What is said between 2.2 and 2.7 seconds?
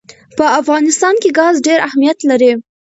لري.